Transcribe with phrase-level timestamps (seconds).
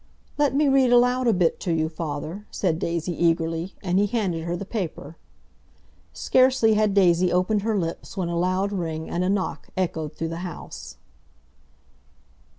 [0.35, 4.45] "Let me read aloud a bit to you, father," said Daisy eagerly, and he handed
[4.45, 5.15] her the paper.
[6.11, 10.29] Scarcely had Daisy opened her lips when a loud ring and a knock echoed through
[10.29, 10.97] the house.